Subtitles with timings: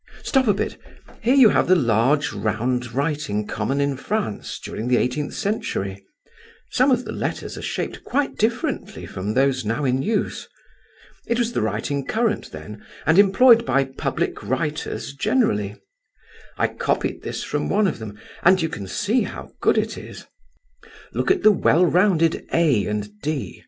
[0.23, 5.35] Stop a bit—here you have the large round writing common in France during the eighteenth
[5.35, 6.03] century.
[6.71, 10.47] Some of the letters are shaped quite differently from those now in use.
[11.27, 15.75] It was the writing current then, and employed by public writers generally.
[16.57, 20.25] I copied this from one of them, and you can see how good it is.
[21.13, 23.59] Look at the well rounded a and d.